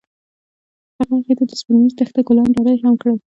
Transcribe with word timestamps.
هغه 0.97 1.13
هغې 1.19 1.33
ته 1.37 1.43
د 1.49 1.51
سپوږمیز 1.59 1.93
دښته 1.97 2.21
ګلان 2.27 2.47
ډالۍ 2.55 2.77
هم 2.83 2.95
کړل. 3.01 3.17